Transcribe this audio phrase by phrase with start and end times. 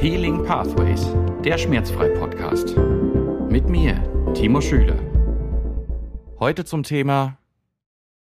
[0.00, 1.08] Healing Pathways,
[1.44, 2.76] der Schmerzfrei-Podcast.
[3.50, 4.00] Mit mir,
[4.32, 4.96] Timo Schüler.
[6.38, 7.36] Heute zum Thema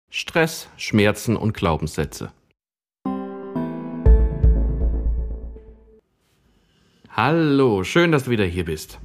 [0.09, 2.31] Stress, Schmerzen und Glaubenssätze.
[7.09, 8.99] Hallo, schön, dass du wieder hier bist.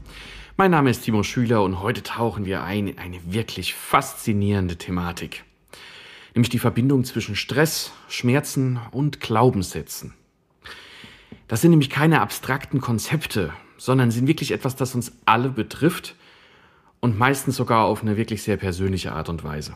[0.57, 5.43] Mein Name ist Timo Schüler und heute tauchen wir ein in eine wirklich faszinierende Thematik.
[6.33, 10.15] Nämlich die Verbindung zwischen Stress, Schmerzen und Glaubenssätzen.
[11.49, 16.17] Das sind nämlich keine abstrakten Konzepte, sondern sind wirklich etwas, das uns alle betrifft
[17.01, 19.75] und meistens sogar auf eine wirklich sehr persönliche Art und Weise.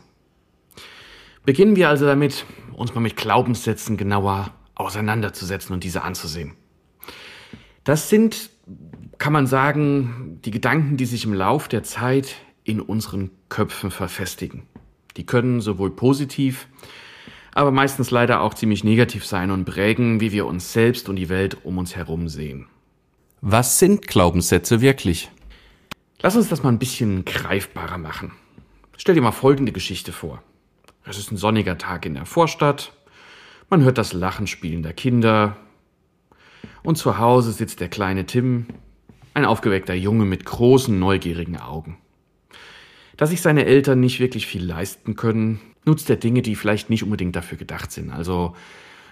[1.45, 6.53] Beginnen wir also damit, uns mal mit Glaubenssätzen genauer auseinanderzusetzen und diese anzusehen.
[7.83, 8.49] Das sind,
[9.17, 14.63] kann man sagen, die Gedanken, die sich im Lauf der Zeit in unseren Köpfen verfestigen.
[15.15, 16.67] Die können sowohl positiv,
[17.57, 21.27] aber meistens leider auch ziemlich negativ sein und prägen, wie wir uns selbst und die
[21.27, 22.67] Welt um uns herum sehen.
[23.41, 25.31] Was sind Glaubenssätze wirklich?
[26.21, 28.31] Lass uns das mal ein bisschen greifbarer machen.
[28.95, 30.43] Stell dir mal folgende Geschichte vor.
[31.03, 32.93] Es ist ein sonniger Tag in der Vorstadt.
[33.71, 35.57] Man hört das Lachen spielender Kinder.
[36.83, 38.67] Und zu Hause sitzt der kleine Tim,
[39.33, 41.97] ein aufgeweckter Junge mit großen, neugierigen Augen.
[43.15, 47.03] Da sich seine Eltern nicht wirklich viel leisten können, nutzt er Dinge, die vielleicht nicht
[47.03, 48.11] unbedingt dafür gedacht sind.
[48.11, 48.55] Also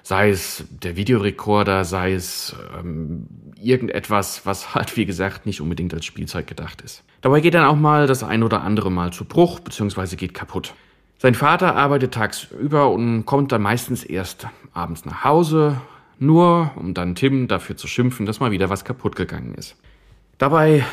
[0.03, 3.25] sei es der Videorekorder, sei es ähm,
[3.59, 7.03] irgendetwas, was halt, wie gesagt, nicht unbedingt als Spielzeug gedacht ist.
[7.21, 10.75] Dabei geht dann auch mal das ein oder andere Mal zu Bruch, beziehungsweise geht kaputt.
[11.17, 15.81] Sein Vater arbeitet tagsüber und kommt dann meistens erst abends nach Hause,
[16.19, 19.75] nur um dann Tim dafür zu schimpfen, dass mal wieder was kaputt gegangen ist.
[20.37, 20.85] Dabei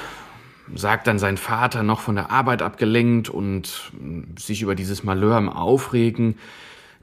[0.74, 3.92] sagt dann sein Vater noch von der Arbeit abgelenkt und
[4.38, 6.36] sich über dieses Malheur am Aufregen,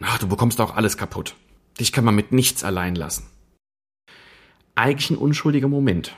[0.02, 1.36] ach, du bekommst auch alles kaputt.
[1.80, 3.28] Dich kann man mit nichts allein lassen.
[4.76, 6.16] Eigentlich ein unschuldiger Moment.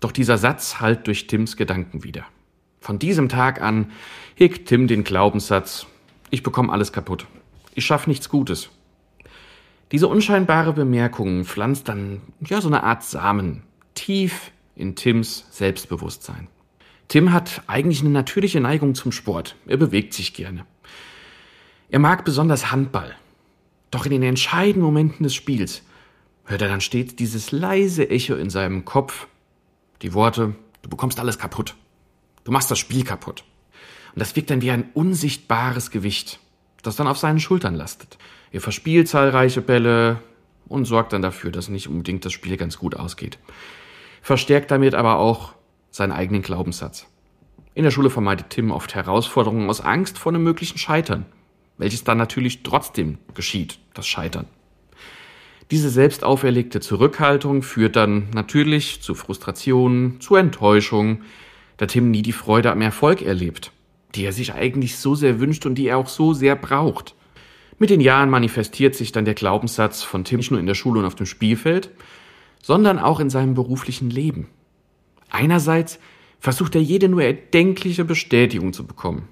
[0.00, 2.26] Doch dieser Satz hallt durch Tims Gedanken wieder.
[2.80, 3.92] Von diesem Tag an
[4.34, 5.86] hegt Tim den Glaubenssatz,
[6.30, 7.26] ich bekomme alles kaputt.
[7.74, 8.68] Ich schaffe nichts Gutes.
[9.92, 13.62] Diese unscheinbare Bemerkung pflanzt dann ja so eine Art Samen
[13.94, 16.48] tief in Tims Selbstbewusstsein.
[17.08, 19.56] Tim hat eigentlich eine natürliche Neigung zum Sport.
[19.66, 20.66] Er bewegt sich gerne.
[21.90, 23.14] Er mag besonders Handball.
[23.90, 25.82] Doch in den entscheidenden Momenten des Spiels
[26.46, 29.28] hört er dann stets dieses leise Echo in seinem Kopf.
[30.02, 31.74] Die Worte, du bekommst alles kaputt.
[32.44, 33.44] Du machst das Spiel kaputt.
[34.14, 36.38] Und das wirkt dann wie ein unsichtbares Gewicht,
[36.82, 38.18] das dann auf seinen Schultern lastet.
[38.52, 40.20] Er verspielt zahlreiche Bälle
[40.68, 43.38] und sorgt dann dafür, dass nicht unbedingt das Spiel ganz gut ausgeht.
[44.22, 45.54] Verstärkt damit aber auch
[45.94, 47.06] seinen eigenen Glaubenssatz.
[47.72, 51.24] In der Schule vermeidet Tim oft Herausforderungen aus Angst vor einem möglichen Scheitern,
[51.78, 54.46] welches dann natürlich trotzdem geschieht, das Scheitern.
[55.70, 61.22] Diese selbst auferlegte Zurückhaltung führt dann natürlich zu Frustrationen, zu Enttäuschung,
[61.76, 63.70] da Tim nie die Freude am Erfolg erlebt,
[64.16, 67.14] die er sich eigentlich so sehr wünscht und die er auch so sehr braucht.
[67.78, 70.98] Mit den Jahren manifestiert sich dann der Glaubenssatz von Tim nicht nur in der Schule
[70.98, 71.90] und auf dem Spielfeld,
[72.60, 74.48] sondern auch in seinem beruflichen Leben.
[75.34, 75.98] Einerseits
[76.38, 79.28] versucht er jede nur erdenkliche Bestätigung zu bekommen,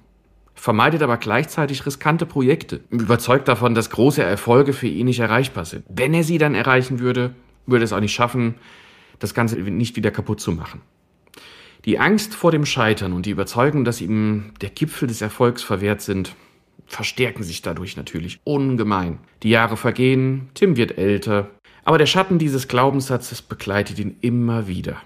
[0.52, 5.84] vermeidet aber gleichzeitig riskante Projekte, überzeugt davon, dass große Erfolge für ihn nicht erreichbar sind.
[5.88, 7.36] Wenn er sie dann erreichen würde,
[7.66, 8.56] würde es auch nicht schaffen,
[9.20, 10.80] das Ganze nicht wieder kaputt zu machen.
[11.84, 16.00] Die Angst vor dem Scheitern und die Überzeugung, dass ihm der Gipfel des Erfolgs verwehrt
[16.00, 16.34] sind,
[16.88, 19.20] verstärken sich dadurch natürlich ungemein.
[19.44, 21.48] Die Jahre vergehen, Tim wird älter,
[21.84, 25.00] aber der Schatten dieses Glaubenssatzes begleitet ihn immer wieder.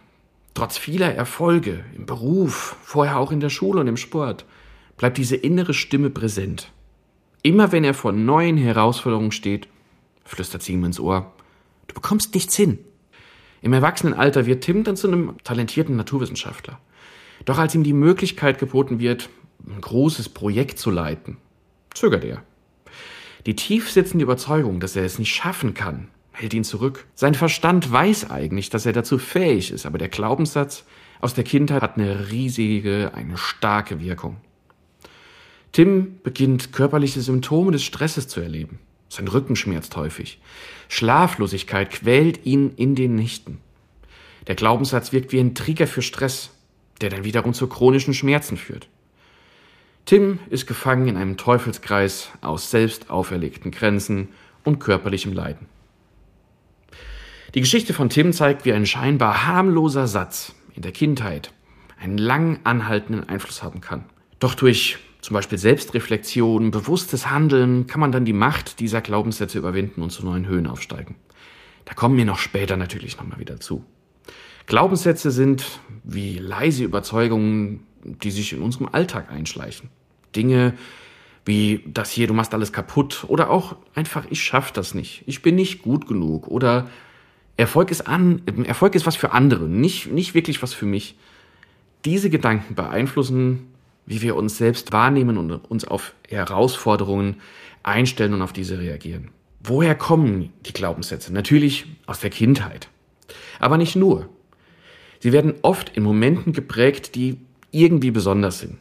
[0.57, 4.47] Trotz vieler Erfolge im Beruf, vorher auch in der Schule und im Sport,
[4.97, 6.73] bleibt diese innere Stimme präsent.
[7.43, 9.69] Immer wenn er vor neuen Herausforderungen steht,
[10.25, 11.31] flüstert sie ihm ins Ohr,
[11.89, 12.79] du bekommst nichts hin.
[13.61, 16.81] Im Erwachsenenalter wird Tim dann zu einem talentierten Naturwissenschaftler.
[17.45, 19.29] Doch als ihm die Möglichkeit geboten wird,
[19.67, 21.37] ein großes Projekt zu leiten,
[21.93, 22.43] zögert er.
[23.45, 27.07] Die tief sitzende Überzeugung, dass er es nicht schaffen kann, hält ihn zurück.
[27.15, 30.85] Sein Verstand weiß eigentlich, dass er dazu fähig ist, aber der Glaubenssatz
[31.21, 34.37] aus der Kindheit hat eine riesige, eine starke Wirkung.
[35.73, 38.79] Tim beginnt körperliche Symptome des Stresses zu erleben.
[39.09, 40.39] Sein Rücken schmerzt häufig.
[40.89, 43.59] Schlaflosigkeit quält ihn in den Nächten.
[44.47, 46.51] Der Glaubenssatz wirkt wie ein Trigger für Stress,
[47.01, 48.89] der dann wiederum zu chronischen Schmerzen führt.
[50.05, 54.29] Tim ist gefangen in einem Teufelskreis aus selbst auferlegten Grenzen
[54.65, 55.67] und körperlichem Leiden.
[57.57, 61.55] Die Geschichte von Tim zeigt, wie ein scheinbar harmloser Satz in der Kindheit
[61.99, 64.05] einen lang anhaltenden Einfluss haben kann.
[64.41, 70.03] Doch durch zum Beispiel Selbstreflexion, bewusstes Handeln, kann man dann die Macht dieser Glaubenssätze überwinden
[70.03, 71.15] und zu neuen Höhen aufsteigen.
[71.87, 73.87] Da kommen wir noch später natürlich nochmal wieder zu.
[74.67, 79.89] Glaubenssätze sind wie leise Überzeugungen, die sich in unserem Alltag einschleichen.
[80.37, 80.75] Dinge
[81.47, 85.43] wie das hier, du machst alles kaputt oder auch einfach, ich schaff das nicht, ich
[85.43, 86.91] bin nicht gut genug oder
[87.57, 91.17] Erfolg ist an, Erfolg ist was für andere, nicht, nicht wirklich was für mich.
[92.05, 93.69] Diese Gedanken beeinflussen,
[94.05, 97.37] wie wir uns selbst wahrnehmen und uns auf Herausforderungen
[97.83, 99.31] einstellen und auf diese reagieren.
[99.63, 101.33] Woher kommen die Glaubenssätze?
[101.33, 102.89] Natürlich aus der Kindheit.
[103.59, 104.29] Aber nicht nur.
[105.19, 107.39] Sie werden oft in Momenten geprägt, die
[107.73, 108.77] irgendwie besonders sind.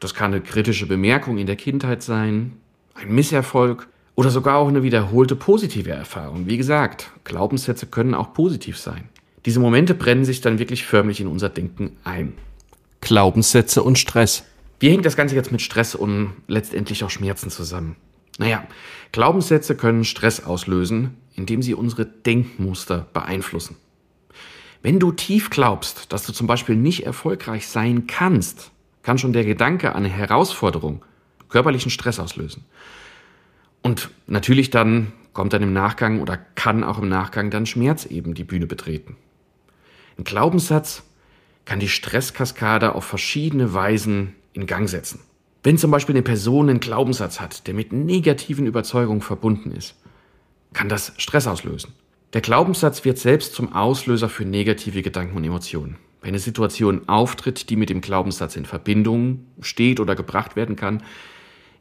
[0.00, 2.54] Das kann eine kritische Bemerkung in der Kindheit sein,
[2.94, 3.88] ein Misserfolg
[4.20, 6.46] oder sogar auch eine wiederholte positive Erfahrung.
[6.46, 9.08] Wie gesagt, Glaubenssätze können auch positiv sein.
[9.46, 12.34] Diese Momente brennen sich dann wirklich förmlich in unser Denken ein.
[13.00, 14.44] Glaubenssätze und Stress.
[14.78, 17.96] Wie hängt das Ganze jetzt mit Stress und letztendlich auch Schmerzen zusammen?
[18.36, 18.62] Naja,
[19.12, 23.76] Glaubenssätze können Stress auslösen, indem sie unsere Denkmuster beeinflussen.
[24.82, 28.70] Wenn du tief glaubst, dass du zum Beispiel nicht erfolgreich sein kannst,
[29.02, 31.06] kann schon der Gedanke an eine Herausforderung
[31.48, 32.66] körperlichen Stress auslösen.
[33.82, 38.34] Und natürlich dann kommt dann im Nachgang oder kann auch im Nachgang dann Schmerz eben
[38.34, 39.16] die Bühne betreten.
[40.18, 41.02] Ein Glaubenssatz
[41.64, 45.20] kann die Stresskaskade auf verschiedene Weisen in Gang setzen.
[45.62, 49.94] Wenn zum Beispiel eine Person einen Glaubenssatz hat, der mit negativen Überzeugungen verbunden ist,
[50.72, 51.92] kann das Stress auslösen.
[52.32, 55.96] Der Glaubenssatz wird selbst zum Auslöser für negative Gedanken und Emotionen.
[56.22, 61.02] Wenn eine Situation auftritt, die mit dem Glaubenssatz in Verbindung steht oder gebracht werden kann,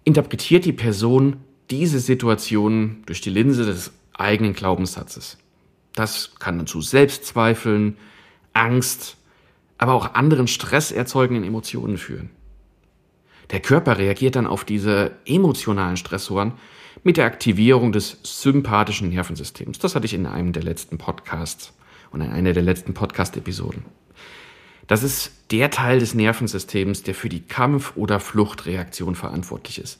[0.03, 1.37] interpretiert die Person
[1.69, 5.38] diese Situation durch die Linse des eigenen Glaubenssatzes.
[5.94, 7.98] Das kann dann zu Selbstzweifeln,
[8.54, 9.18] Angst,
[9.77, 12.30] aber auch anderen stresserzeugenden Emotionen führen.
[13.51, 16.54] Der Körper reagiert dann auf diese emotionalen Stressoren
[17.04, 19.80] mit der Aktivierung des sympathischen Nervensystems.
[19.80, 21.74] Das hatte ich in einem der letzten Podcasts
[22.12, 23.86] und in einer der letzten Podcast-Episoden.
[24.88, 30.00] Das ist der Teil des Nervensystems, der für die Kampf- oder Fluchtreaktion verantwortlich ist.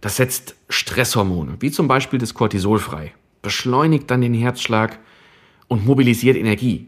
[0.00, 3.12] Das setzt Stresshormone, wie zum Beispiel das Cortisol frei,
[3.42, 4.98] beschleunigt dann den Herzschlag
[5.68, 6.86] und mobilisiert Energie.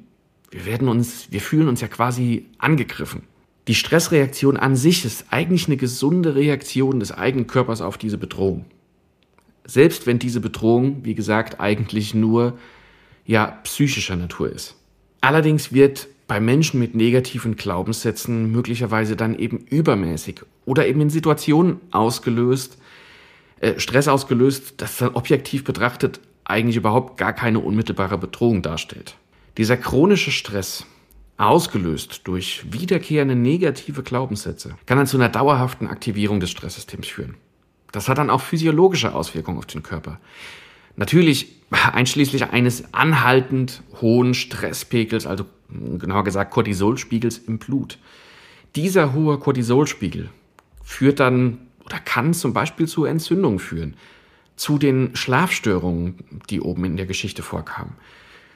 [0.51, 3.23] Wir werden uns, wir fühlen uns ja quasi angegriffen.
[3.69, 8.65] Die Stressreaktion an sich ist eigentlich eine gesunde Reaktion des eigenen Körpers auf diese Bedrohung
[9.65, 12.59] selbst wenn diese Bedrohung, wie gesagt, eigentlich nur
[13.25, 14.77] ja psychischer Natur ist.
[15.21, 21.81] Allerdings wird bei Menschen mit negativen Glaubenssätzen möglicherweise dann eben übermäßig oder eben in Situationen
[21.91, 22.79] ausgelöst,
[23.63, 29.17] äh, Stress ausgelöst, das dann objektiv betrachtet eigentlich überhaupt gar keine unmittelbare Bedrohung darstellt.
[29.57, 30.85] Dieser chronische Stress,
[31.39, 37.37] ausgelöst durch wiederkehrende negative Glaubenssätze, kann dann zu einer dauerhaften Aktivierung des Stresssystems führen.
[37.93, 40.19] Das hat dann auch physiologische Auswirkungen auf den Körper.
[40.97, 47.99] Natürlich einschließlich eines anhaltend hohen Stresspegels, also genauer gesagt Cortisolspiegels im Blut.
[48.75, 50.31] Dieser hohe Cortisolspiegel
[50.83, 53.97] führt dann oder kann zum Beispiel zu Entzündungen führen,
[54.57, 56.17] zu den Schlafstörungen,
[56.51, 57.95] die oben in der Geschichte vorkamen,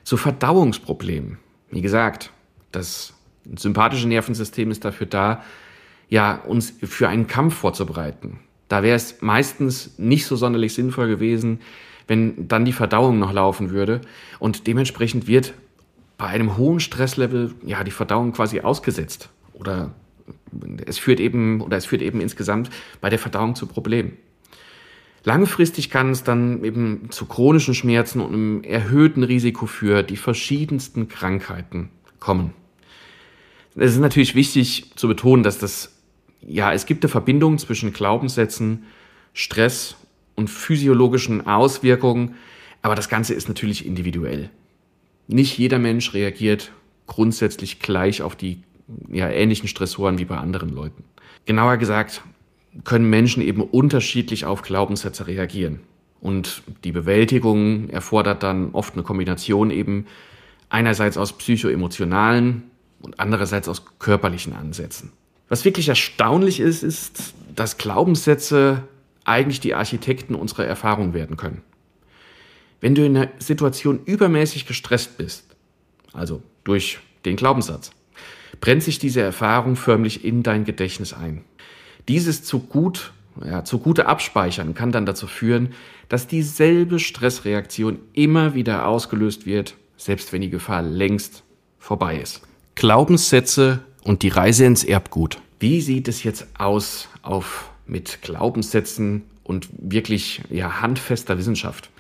[0.05, 1.38] zu Verdauungsproblemen.
[1.70, 2.31] Wie gesagt,
[2.73, 3.14] das
[3.56, 5.43] sympathische Nervensystem ist dafür da,
[6.08, 8.38] ja, uns für einen Kampf vorzubereiten.
[8.69, 11.61] Da wäre es meistens nicht so sonderlich sinnvoll gewesen,
[12.06, 14.00] wenn dann die Verdauung noch laufen würde.
[14.39, 15.55] Und dementsprechend wird
[16.19, 19.31] bei einem hohen Stresslevel ja die Verdauung quasi ausgesetzt.
[19.53, 19.93] Oder
[20.86, 24.16] es führt eben, oder es führt eben insgesamt bei der Verdauung zu Problemen.
[25.24, 31.08] Langfristig kann es dann eben zu chronischen Schmerzen und einem erhöhten Risiko für die verschiedensten
[31.08, 31.90] Krankheiten
[32.20, 32.52] kommen.
[33.74, 35.96] Es ist natürlich wichtig zu betonen, dass das
[36.46, 38.84] ja, es gibt eine Verbindung zwischen Glaubenssätzen,
[39.32, 39.96] Stress
[40.34, 42.36] und physiologischen Auswirkungen,
[42.82, 44.50] aber das Ganze ist natürlich individuell.
[45.26, 46.72] Nicht jeder Mensch reagiert
[47.06, 48.62] grundsätzlich gleich auf die
[49.10, 51.05] ja, ähnlichen Stressoren wie bei anderen Leuten.
[51.44, 52.22] Genauer gesagt,
[52.84, 55.81] können Menschen eben unterschiedlich auf Glaubenssätze reagieren.
[56.20, 60.06] Und die Bewältigung erfordert dann oft eine Kombination eben
[60.69, 62.64] einerseits aus psychoemotionalen
[63.00, 65.12] und andererseits aus körperlichen Ansätzen.
[65.48, 68.82] Was wirklich erstaunlich ist, ist, dass Glaubenssätze
[69.24, 71.62] eigentlich die Architekten unserer Erfahrung werden können.
[72.81, 75.44] Wenn du in einer Situation übermäßig gestresst bist,
[76.12, 77.90] also durch den Glaubenssatz,
[78.60, 81.43] brennt sich diese Erfahrung förmlich in dein Gedächtnis ein.
[82.08, 83.13] Dieses zu gut,
[83.44, 85.70] ja, zu gute Abspeichern kann dann dazu führen,
[86.08, 91.43] dass dieselbe Stressreaktion immer wieder ausgelöst wird, selbst wenn die Gefahr längst
[91.79, 92.43] vorbei ist.
[92.75, 95.41] Glaubenssätze und die Reise ins Erbgut.
[95.58, 101.91] Wie sieht es jetzt aus auf mit Glaubenssätzen und wirklich ja, handfester Wissenschaft?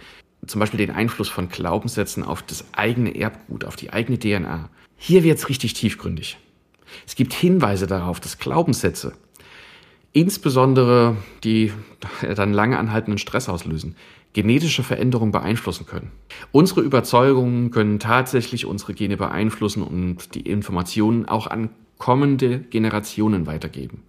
[0.46, 4.68] zum Beispiel den Einfluss von Glaubenssätzen auf das eigene Erbgut, auf die eigene DNA.
[4.96, 6.38] Hier wird es richtig tiefgründig.
[7.06, 9.12] Es gibt Hinweise darauf, dass Glaubenssätze,
[10.12, 11.72] insbesondere die
[12.22, 13.96] dann lange anhaltenden Stress auslösen,
[14.32, 16.10] genetische Veränderungen beeinflussen können.
[16.52, 24.02] Unsere Überzeugungen können tatsächlich unsere Gene beeinflussen und die Informationen auch an kommende Generationen weitergeben.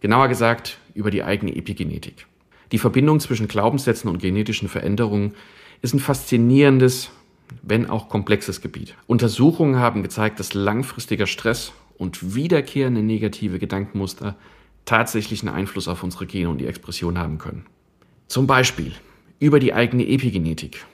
[0.00, 2.26] Genauer gesagt über die eigene Epigenetik.
[2.72, 5.34] Die Verbindung zwischen Glaubenssätzen und genetischen Veränderungen
[5.82, 7.10] ist ein faszinierendes,
[7.62, 8.94] wenn auch komplexes Gebiet.
[9.06, 14.34] Untersuchungen haben gezeigt, dass langfristiger Stress und wiederkehrende negative Gedankenmuster
[14.86, 17.66] tatsächlich einen Einfluss auf unsere Gene und die Expression haben können.
[18.26, 18.92] Zum Beispiel
[19.38, 20.86] über die eigene Epigenetik,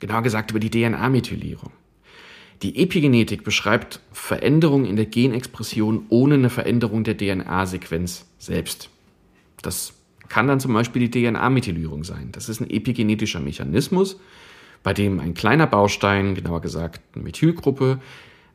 [0.00, 1.70] genauer gesagt über die DNA-Methylierung.
[2.62, 8.88] Die Epigenetik beschreibt Veränderungen in der Genexpression ohne eine Veränderung der DNA-Sequenz selbst.
[9.60, 9.92] Das
[10.30, 12.30] kann dann zum Beispiel die DNA-Methylierung sein.
[12.32, 14.18] Das ist ein epigenetischer Mechanismus,
[14.82, 18.00] bei dem ein kleiner Baustein, genauer gesagt eine Methylgruppe,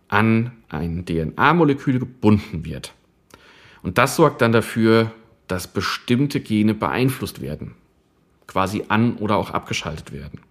[0.10, 2.94] an ein DNA-Molekül gebunden wird.
[3.82, 5.12] Und das sorgt dann dafür,
[5.48, 7.76] dass bestimmte Gene beeinflusst werden,
[8.48, 10.42] quasi an oder auch abgeschaltet werden.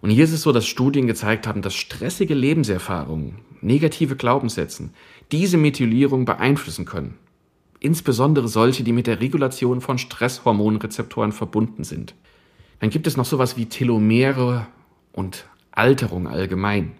[0.00, 4.90] Und hier ist es so, dass Studien gezeigt haben, dass stressige Lebenserfahrungen, negative Glaubenssätze
[5.32, 7.14] diese Methylierung beeinflussen können.
[7.80, 12.14] Insbesondere solche, die mit der Regulation von Stresshormonrezeptoren verbunden sind.
[12.80, 14.66] Dann gibt es noch sowas wie Telomere
[15.12, 16.92] und Alterung allgemein.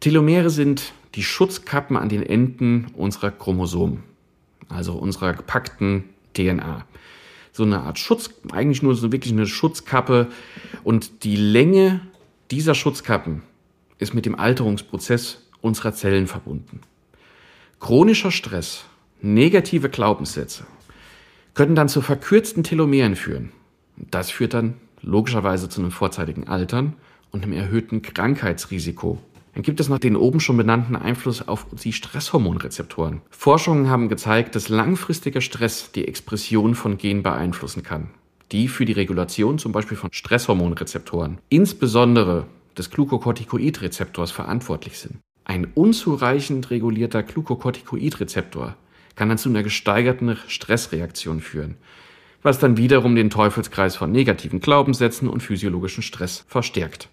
[0.00, 4.02] Telomere sind die Schutzkappen an den Enden unserer Chromosomen,
[4.68, 6.84] also unserer gepackten DNA.
[7.52, 10.28] So eine Art Schutz, eigentlich nur so wirklich eine Schutzkappe.
[10.82, 12.00] Und die Länge
[12.50, 13.42] dieser Schutzkappen
[13.98, 16.80] ist mit dem Alterungsprozess unserer Zellen verbunden.
[17.78, 18.84] Chronischer Stress,
[19.22, 20.64] negative Glaubenssätze
[21.54, 23.52] können dann zu verkürzten Telomeren führen.
[23.96, 26.94] Das führt dann logischerweise zu einem vorzeitigen Altern
[27.30, 29.20] und einem erhöhten Krankheitsrisiko.
[29.54, 33.22] Dann gibt es noch den oben schon benannten Einfluss auf die Stresshormonrezeptoren.
[33.30, 38.08] Forschungen haben gezeigt, dass langfristiger Stress die Expression von Genen beeinflussen kann
[38.52, 42.46] die für die Regulation zum Beispiel von Stresshormonrezeptoren, insbesondere
[42.78, 45.18] des Glucocorticoid-Rezeptors, verantwortlich sind.
[45.44, 48.76] Ein unzureichend regulierter Glucocorticoid-Rezeptor
[49.16, 51.76] kann dann zu einer gesteigerten Stressreaktion führen,
[52.42, 57.08] was dann wiederum den Teufelskreis von negativen Glaubenssätzen und physiologischen Stress verstärkt.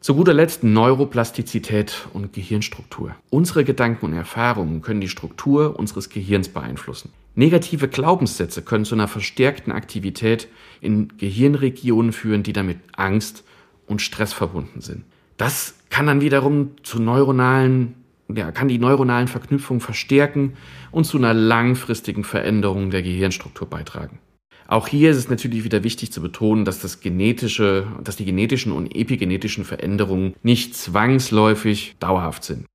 [0.00, 3.16] Zu guter Letzt Neuroplastizität und Gehirnstruktur.
[3.30, 7.10] Unsere Gedanken und Erfahrungen können die Struktur unseres Gehirns beeinflussen.
[7.34, 10.48] Negative Glaubenssätze können zu einer verstärkten Aktivität
[10.80, 13.42] in Gehirnregionen führen, die damit Angst
[13.86, 15.04] und Stress verbunden sind.
[15.36, 17.94] Das kann dann wiederum zu neuronalen,
[18.28, 20.54] ja, kann die neuronalen Verknüpfungen verstärken
[20.92, 24.18] und zu einer langfristigen Veränderung der Gehirnstruktur beitragen.
[24.68, 28.72] Auch hier ist es natürlich wieder wichtig zu betonen, dass das genetische, dass die genetischen
[28.72, 32.66] und epigenetischen Veränderungen nicht zwangsläufig dauerhaft sind.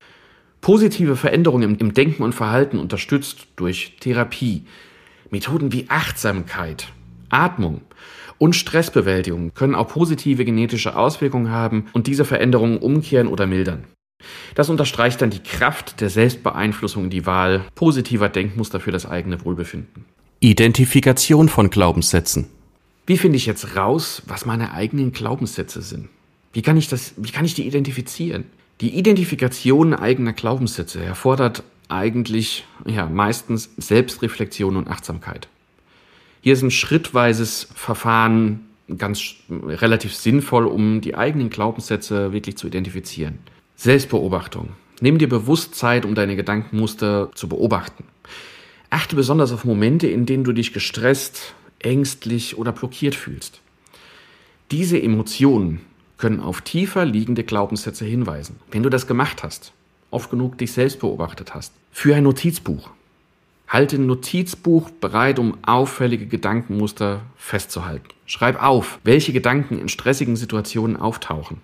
[0.62, 4.66] Positive Veränderungen im, Denken und Verhalten unterstützt durch Therapie,
[5.32, 6.88] Methoden wie Achtsamkeit,
[7.30, 7.82] Atmung
[8.38, 13.86] und Stressbewältigung können auch positive genetische Auswirkungen haben und diese Veränderungen umkehren oder mildern.
[14.56, 20.06] Das unterstreicht dann die Kraft der Selbstbeeinflussung die Wahl positiver Denkmuster für das eigene Wohlbefinden.
[20.44, 22.48] Identifikation von Glaubenssätzen.
[23.06, 26.10] Wie finde ich jetzt raus, was meine eigenen Glaubenssätze sind?
[26.52, 28.46] Wie kann ich das, wie kann ich die identifizieren?
[28.82, 35.48] Die Identifikation eigener Glaubenssätze erfordert eigentlich, ja, meistens Selbstreflexion und Achtsamkeit.
[36.42, 38.62] Hier ist ein schrittweises Verfahren
[38.98, 43.38] ganz relativ sinnvoll, um die eigenen Glaubenssätze wirklich zu identifizieren.
[43.76, 44.70] Selbstbeobachtung.
[45.02, 48.06] Nimm dir bewusst Zeit, um deine Gedankenmuster zu beobachten.
[48.92, 53.62] Achte besonders auf Momente, in denen du dich gestresst, ängstlich oder blockiert fühlst.
[54.70, 55.80] Diese Emotionen
[56.18, 58.58] können auf tiefer liegende Glaubenssätze hinweisen.
[58.70, 59.72] Wenn du das gemacht hast,
[60.12, 62.90] oft genug dich selbst beobachtet hast, für ein Notizbuch.
[63.70, 68.10] Halte ein Notizbuch bereit, um auffällige Gedankenmuster festzuhalten.
[68.26, 71.62] Schreib auf, welche Gedanken in stressigen Situationen auftauchen.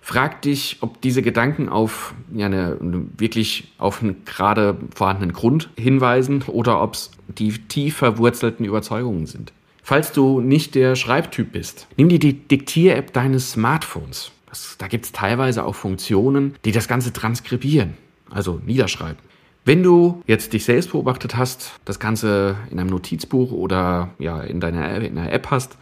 [0.00, 2.76] Frag dich, ob diese Gedanken auf ja, eine,
[3.16, 9.52] wirklich auf einen gerade vorhandenen Grund hinweisen oder ob es die tief verwurzelten Überzeugungen sind.
[9.82, 14.32] Falls du nicht der Schreibtyp bist, nimm dir die Diktier-App deines Smartphones.
[14.48, 17.94] Das, da gibt es teilweise auch Funktionen, die das Ganze transkribieren,
[18.30, 19.18] also niederschreiben.
[19.64, 24.58] Wenn du jetzt dich selbst beobachtet hast, das Ganze in einem Notizbuch oder ja, in
[24.60, 25.76] deiner in einer App hast,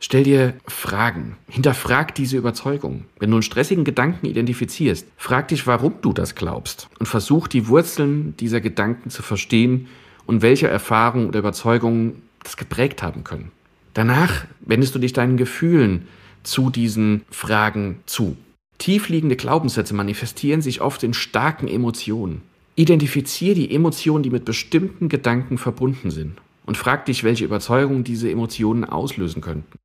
[0.00, 1.36] Stell dir Fragen.
[1.48, 3.04] Hinterfrag diese Überzeugung.
[3.18, 7.66] Wenn du einen stressigen Gedanken identifizierst, frag dich, warum du das glaubst und versuch die
[7.66, 9.88] Wurzeln dieser Gedanken zu verstehen
[10.26, 13.50] und welche Erfahrungen oder Überzeugungen das geprägt haben können.
[13.92, 16.06] Danach wendest du dich deinen Gefühlen
[16.44, 18.36] zu diesen Fragen zu.
[18.78, 22.42] Tiefliegende Glaubenssätze manifestieren sich oft in starken Emotionen.
[22.76, 28.30] Identifiziere die Emotionen, die mit bestimmten Gedanken verbunden sind und frag dich, welche Überzeugungen diese
[28.30, 29.78] Emotionen auslösen könnten.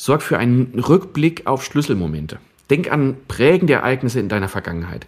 [0.00, 2.38] Sorg für einen Rückblick auf Schlüsselmomente.
[2.70, 5.06] Denk an prägende Ereignisse in deiner Vergangenheit.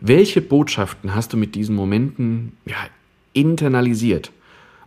[0.00, 2.74] Welche Botschaften hast du mit diesen Momenten ja,
[3.32, 4.32] internalisiert?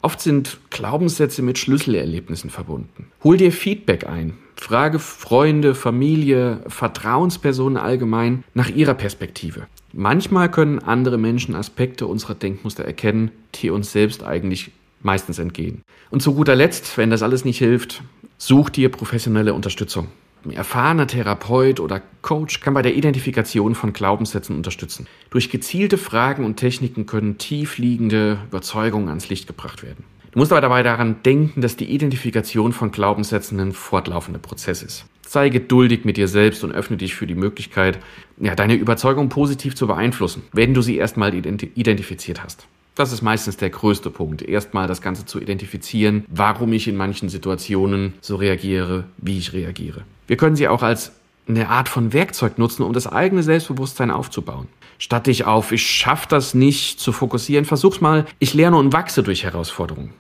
[0.02, 3.08] Oft sind Glaubenssätze mit Schlüsselerlebnissen verbunden.
[3.24, 4.34] Hol dir Feedback ein.
[4.58, 9.68] Frage Freunde, Familie, Vertrauenspersonen allgemein nach ihrer Perspektive.
[9.94, 15.84] Manchmal können andere Menschen Aspekte unserer Denkmuster erkennen, die uns selbst eigentlich meistens entgehen.
[16.10, 18.04] Und zu guter Letzt, wenn das alles nicht hilft,
[18.38, 20.08] such dir professionelle Unterstützung.
[20.46, 25.08] Ein erfahrener Therapeut oder Coach kann bei der Identifikation von Glaubenssätzen unterstützen.
[25.30, 30.06] Durch gezielte Fragen und Techniken können tiefliegende Überzeugungen ans Licht gebracht werden.
[30.32, 35.06] Du musst aber dabei daran denken, dass die Identifikation von Glaubenssätzen ein fortlaufender Prozess ist.
[35.28, 38.00] Sei geduldig mit dir selbst und öffne dich für die Möglichkeit,
[38.40, 42.68] ja, deine Überzeugung positiv zu beeinflussen, wenn du sie erstmal identifiziert hast.
[42.98, 44.42] Das ist meistens der größte Punkt.
[44.42, 50.02] Erstmal das Ganze zu identifizieren, warum ich in manchen Situationen so reagiere, wie ich reagiere.
[50.26, 51.12] Wir können sie auch als
[51.48, 54.68] eine Art von Werkzeug nutzen, um das eigene Selbstbewusstsein aufzubauen.
[54.98, 59.22] Statt dich auf, ich schaff das nicht zu fokussieren, versuch's mal, ich lerne und wachse
[59.22, 60.12] durch Herausforderungen.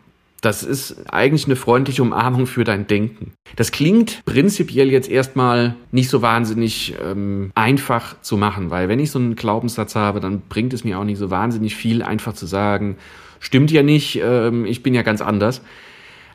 [0.42, 3.34] Das ist eigentlich eine freundliche Umarmung für dein Denken.
[3.56, 9.10] Das klingt prinzipiell jetzt erstmal nicht so wahnsinnig ähm, einfach zu machen, weil wenn ich
[9.10, 12.46] so einen Glaubenssatz habe, dann bringt es mir auch nicht so wahnsinnig viel, einfach zu
[12.46, 12.98] sagen,
[13.40, 15.62] stimmt ja nicht, ähm, ich bin ja ganz anders.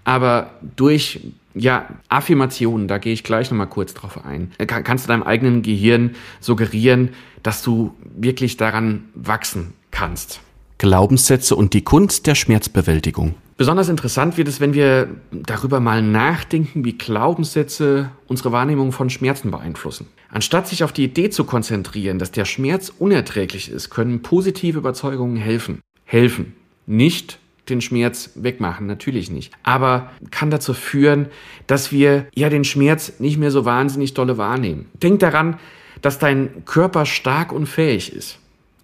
[0.05, 1.21] Aber durch
[1.55, 5.63] ja, Affirmationen, da gehe ich gleich nochmal kurz drauf ein, kann, kannst du deinem eigenen
[5.63, 7.11] Gehirn suggerieren,
[7.43, 10.41] dass du wirklich daran wachsen kannst.
[10.79, 13.35] Glaubenssätze und die Kunst der Schmerzbewältigung.
[13.63, 19.53] Besonders interessant wird es, wenn wir darüber mal nachdenken, wie Glaubenssätze unsere Wahrnehmung von Schmerzen
[19.53, 20.09] beeinflussen.
[20.33, 25.37] Anstatt sich auf die Idee zu konzentrieren, dass der Schmerz unerträglich ist, können positive Überzeugungen
[25.37, 25.81] helfen.
[26.05, 26.57] Helfen.
[26.87, 29.53] Nicht den Schmerz wegmachen, natürlich nicht.
[29.63, 31.27] Aber kann dazu führen,
[31.69, 34.87] dass wir ja den Schmerz nicht mehr so wahnsinnig dolle wahrnehmen.
[34.95, 35.61] Denk daran,
[36.01, 38.41] dass dein Körper stark und fähig ist.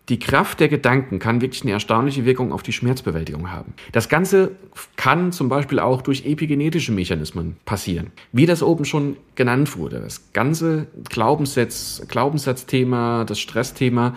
[0.09, 3.75] Die Kraft der Gedanken kann wirklich eine erstaunliche Wirkung auf die Schmerzbewältigung haben.
[3.93, 4.53] Das Ganze
[4.97, 8.11] kann zum Beispiel auch durch epigenetische Mechanismen passieren.
[8.33, 10.01] Wie das oben schon genannt wurde.
[10.01, 14.15] Das ganze Glaubenssatz, Glaubenssatzthema, das Stressthema,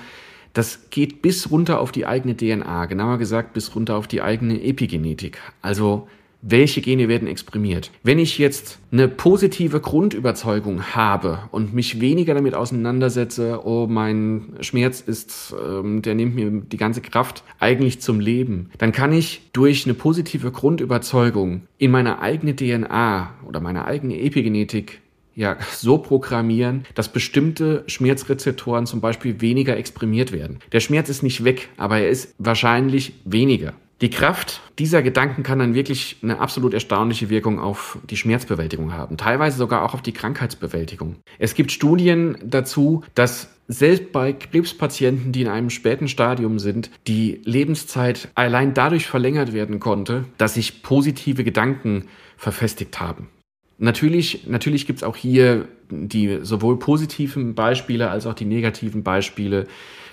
[0.53, 4.63] das geht bis runter auf die eigene DNA, genauer gesagt bis runter auf die eigene
[4.63, 5.39] Epigenetik.
[5.61, 6.07] Also
[6.41, 7.91] welche Gene werden exprimiert.
[8.03, 15.01] Wenn ich jetzt eine positive Grundüberzeugung habe und mich weniger damit auseinandersetze, oh, mein Schmerz
[15.01, 19.85] ist, ähm, der nimmt mir die ganze Kraft eigentlich zum Leben, dann kann ich durch
[19.85, 25.01] eine positive Grundüberzeugung in meine eigene DNA oder meine eigene Epigenetik
[25.35, 30.59] ja, so programmieren, dass bestimmte Schmerzrezeptoren zum Beispiel weniger exprimiert werden.
[30.71, 33.73] Der Schmerz ist nicht weg, aber er ist wahrscheinlich weniger.
[34.01, 39.15] Die Kraft dieser Gedanken kann dann wirklich eine absolut erstaunliche Wirkung auf die Schmerzbewältigung haben,
[39.15, 41.17] teilweise sogar auch auf die Krankheitsbewältigung.
[41.37, 47.41] Es gibt Studien dazu, dass selbst bei Krebspatienten, die in einem späten Stadium sind, die
[47.45, 53.29] Lebenszeit allein dadurch verlängert werden konnte, dass sich positive Gedanken verfestigt haben.
[53.77, 59.67] Natürlich, natürlich gibt es auch hier die sowohl positiven Beispiele als auch die negativen Beispiele,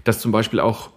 [0.04, 0.90] dass zum Beispiel auch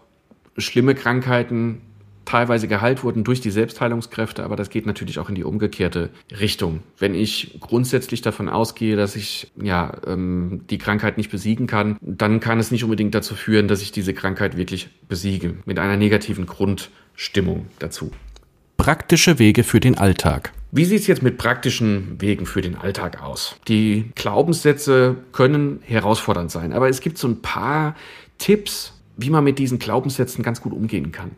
[0.58, 1.82] schlimme Krankheiten
[2.26, 6.82] teilweise geheilt wurden durch die Selbstheilungskräfte, aber das geht natürlich auch in die umgekehrte Richtung.
[6.98, 12.40] Wenn ich grundsätzlich davon ausgehe, dass ich ja ähm, die Krankheit nicht besiegen kann, dann
[12.40, 16.46] kann es nicht unbedingt dazu führen, dass ich diese Krankheit wirklich besiege, mit einer negativen
[16.46, 18.12] Grundstimmung dazu.
[18.78, 20.54] Praktische Wege für den Alltag.
[20.72, 23.58] Wie sieht es jetzt mit praktischen Wegen für den Alltag aus?
[23.68, 27.96] Die Glaubenssätze können herausfordernd sein, aber es gibt so ein paar
[28.38, 31.32] Tipps, wie man mit diesen Glaubenssätzen ganz gut umgehen kann.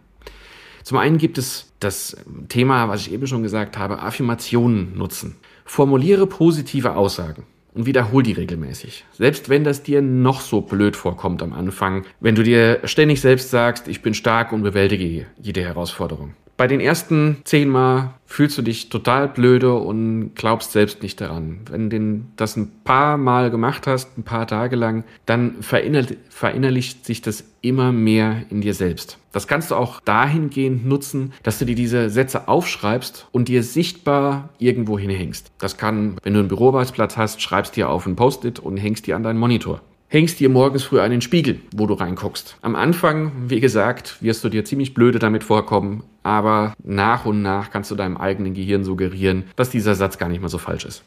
[0.84, 2.18] Zum einen gibt es das
[2.50, 5.38] Thema, was ich eben schon gesagt habe, Affirmationen nutzen.
[5.66, 9.06] Formuliere positive Aussagen und wiederhol die regelmäßig.
[9.14, 13.50] Selbst wenn das dir noch so blöd vorkommt am Anfang, wenn du dir ständig selbst
[13.50, 16.36] sagst, ich bin stark und bewältige jede Herausforderung.
[16.56, 21.62] Bei den ersten zehnmal fühlst du dich total blöde und glaubst selbst nicht daran.
[21.70, 27.22] Wenn du das ein paar Mal gemacht hast, ein paar Tage lang, dann verinnerlicht sich
[27.22, 29.18] das immer mehr in dir selbst.
[29.32, 34.50] Das kannst du auch dahingehend nutzen, dass du dir diese Sätze aufschreibst und dir sichtbar
[34.60, 35.52] irgendwo hinhängst.
[35.58, 39.16] Das kann, wenn du einen Büroarbeitsplatz hast, schreibst dir auf ein Post-it und hängst dir
[39.16, 39.82] an deinen Monitor
[40.14, 42.58] hängst dir morgens früh einen Spiegel, wo du reinguckst.
[42.62, 47.72] Am Anfang, wie gesagt, wirst du dir ziemlich blöde damit vorkommen, aber nach und nach
[47.72, 51.04] kannst du deinem eigenen Gehirn suggerieren, dass dieser Satz gar nicht mehr so falsch ist.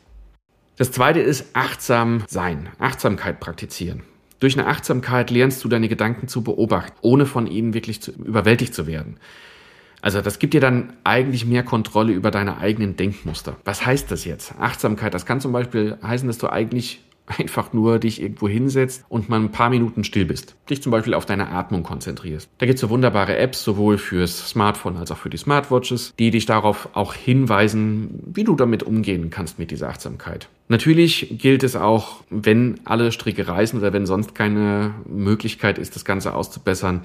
[0.76, 4.02] Das zweite ist achtsam sein, Achtsamkeit praktizieren.
[4.40, 8.74] Durch eine Achtsamkeit lernst du deine Gedanken zu beobachten, ohne von ihnen wirklich zu, überwältigt
[8.74, 9.18] zu werden.
[10.02, 13.56] Also das gibt dir dann eigentlich mehr Kontrolle über deine eigenen Denkmuster.
[13.64, 14.54] Was heißt das jetzt?
[14.58, 19.28] Achtsamkeit, das kann zum Beispiel heißen, dass du eigentlich einfach nur dich irgendwo hinsetzt und
[19.28, 20.54] mal ein paar Minuten still bist.
[20.70, 22.48] Dich zum Beispiel auf deine Atmung konzentrierst.
[22.58, 26.30] Da gibt es so wunderbare Apps, sowohl fürs Smartphone als auch für die Smartwatches, die
[26.30, 30.48] dich darauf auch hinweisen, wie du damit umgehen kannst mit dieser Achtsamkeit.
[30.68, 36.04] Natürlich gilt es auch, wenn alle Stricke reißen oder wenn sonst keine Möglichkeit ist, das
[36.04, 37.02] Ganze auszubessern,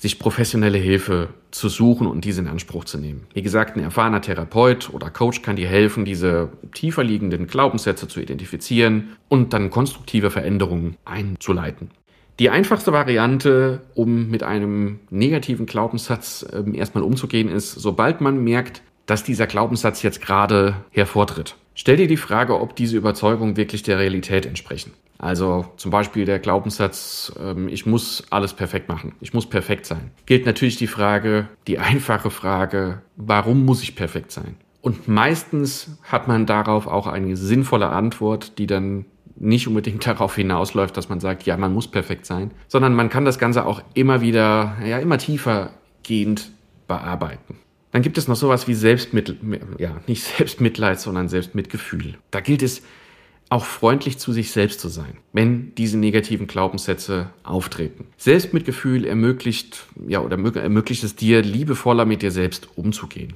[0.00, 3.26] sich professionelle Hilfe zu suchen und diese in Anspruch zu nehmen.
[3.34, 8.18] Wie gesagt, ein erfahrener Therapeut oder Coach kann dir helfen, diese tiefer liegenden Glaubenssätze zu
[8.18, 11.90] identifizieren und dann konstruktive Veränderungen einzuleiten.
[12.38, 18.80] Die einfachste Variante, um mit einem negativen Glaubenssatz äh, erstmal umzugehen, ist, sobald man merkt,
[19.04, 21.56] dass dieser Glaubenssatz jetzt gerade hervortritt.
[21.80, 24.92] Stell dir die Frage, ob diese Überzeugungen wirklich der Realität entsprechen.
[25.16, 30.10] Also zum Beispiel der Glaubenssatz, ähm, ich muss alles perfekt machen, ich muss perfekt sein.
[30.26, 34.56] Gilt natürlich die Frage, die einfache Frage, warum muss ich perfekt sein?
[34.82, 40.94] Und meistens hat man darauf auch eine sinnvolle Antwort, die dann nicht unbedingt darauf hinausläuft,
[40.98, 44.20] dass man sagt, ja, man muss perfekt sein, sondern man kann das Ganze auch immer
[44.20, 45.70] wieder, ja, immer tiefer
[46.02, 46.50] gehend
[46.86, 47.56] bearbeiten.
[47.92, 49.36] Dann gibt es noch sowas wie Selbstmittel,
[49.78, 52.18] ja, nicht Selbstmitleid, sondern Selbstmitgefühl.
[52.30, 52.82] Da gilt es,
[53.50, 58.06] auch freundlich zu sich selbst zu sein, wenn diese negativen Glaubenssätze auftreten.
[58.16, 63.34] Selbstmitgefühl ermöglicht, ja, oder ermöglicht es dir, liebevoller mit dir selbst umzugehen.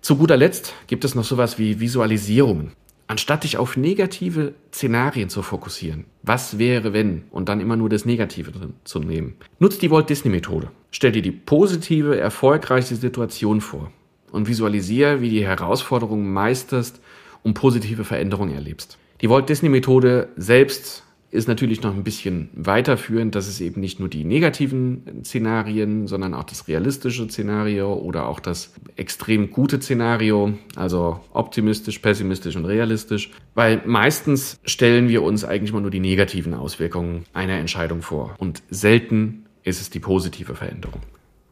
[0.00, 2.72] Zu guter Letzt gibt es noch sowas wie Visualisierungen.
[3.06, 8.04] Anstatt dich auf negative Szenarien zu fokussieren, was wäre wenn, und dann immer nur das
[8.04, 10.70] Negative drin zu nehmen, nutzt die Walt Disney Methode.
[10.90, 13.90] Stell dir die positive, erfolgreiche Situation vor
[14.30, 17.00] und visualisiere, wie die Herausforderungen meisterst
[17.42, 18.98] und positive Veränderungen erlebst.
[19.20, 23.98] Die Walt Disney Methode selbst ist natürlich noch ein bisschen weiterführend, dass es eben nicht
[23.98, 30.52] nur die negativen Szenarien, sondern auch das realistische Szenario oder auch das extrem gute Szenario,
[30.76, 36.52] also optimistisch, pessimistisch und realistisch, weil meistens stellen wir uns eigentlich mal nur die negativen
[36.52, 41.00] Auswirkungen einer Entscheidung vor und selten ist es die positive Veränderung.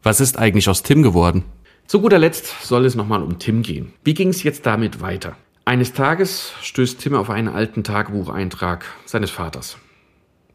[0.03, 1.45] Was ist eigentlich aus Tim geworden?
[1.87, 3.95] Zu guter Letzt soll es nochmal um Tim gehen.
[4.05, 5.37] Wie ging es jetzt damit weiter?
[5.64, 9.79] Eines Tages stößt Tim auf einen alten Tagebucheintrag seines Vaters.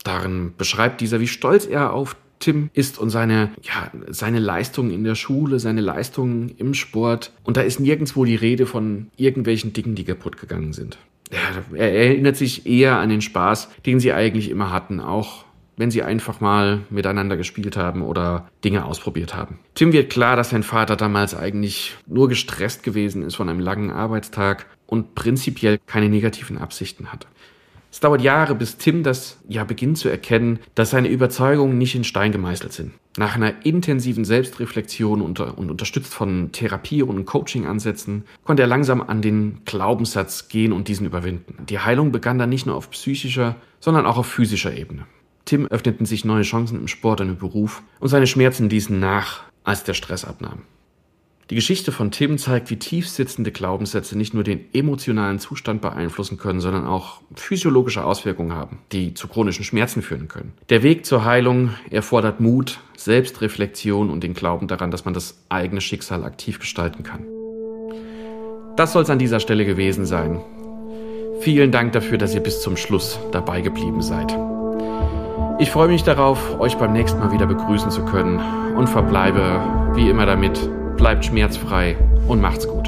[0.04, 5.04] Darin beschreibt dieser, wie stolz er auf Tim ist und seine, ja, seine Leistungen in
[5.04, 7.32] der Schule, seine Leistungen im Sport.
[7.44, 10.98] Und da ist nirgendwo die Rede von irgendwelchen Dingen, die kaputt gegangen sind.
[11.32, 15.46] Er, er erinnert sich eher an den Spaß, den sie eigentlich immer hatten, auch
[15.78, 19.60] wenn sie einfach mal miteinander gespielt haben oder Dinge ausprobiert haben.
[19.74, 23.92] Tim wird klar, dass sein Vater damals eigentlich nur gestresst gewesen ist von einem langen
[23.92, 27.28] Arbeitstag und prinzipiell keine negativen Absichten hat.
[27.96, 32.04] Es dauert Jahre, bis Tim das ja beginnt zu erkennen, dass seine Überzeugungen nicht in
[32.04, 32.92] Stein gemeißelt sind.
[33.16, 39.22] Nach einer intensiven Selbstreflexion und, und unterstützt von Therapie und Coaching-Ansätzen konnte er langsam an
[39.22, 41.66] den Glaubenssatz gehen und diesen überwinden.
[41.70, 45.06] Die Heilung begann dann nicht nur auf psychischer, sondern auch auf physischer Ebene.
[45.46, 49.44] Tim öffneten sich neue Chancen im Sport und im Beruf und seine Schmerzen ließen nach,
[49.64, 50.64] als der Stress abnahm.
[51.52, 56.38] Die Geschichte von Tim zeigt, wie tief sitzende Glaubenssätze nicht nur den emotionalen Zustand beeinflussen
[56.40, 60.54] können, sondern auch physiologische Auswirkungen haben, die zu chronischen Schmerzen führen können.
[60.70, 65.82] Der Weg zur Heilung erfordert Mut, Selbstreflexion und den Glauben daran, dass man das eigene
[65.82, 67.26] Schicksal aktiv gestalten kann.
[68.76, 70.42] Das soll es an dieser Stelle gewesen sein.
[71.42, 74.36] Vielen Dank dafür, dass ihr bis zum Schluss dabei geblieben seid.
[75.60, 78.40] Ich freue mich darauf, euch beim nächsten Mal wieder begrüßen zu können
[78.76, 80.60] und verbleibe wie immer damit,
[80.98, 82.85] bleibt schmerzfrei und macht's gut.